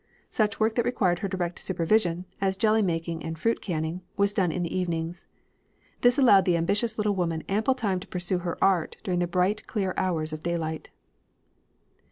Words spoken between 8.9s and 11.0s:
during the bright clear hours of daylight.